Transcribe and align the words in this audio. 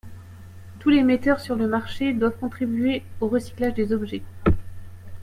Tous 0.79 0.89
les 0.89 1.03
metteurs 1.03 1.39
sur 1.39 1.55
le 1.55 1.67
marché 1.67 2.11
doivent 2.11 2.39
contribuer 2.39 3.03
au 3.19 3.27
recyclage 3.27 3.75
des 3.75 3.93
objets. 3.93 4.23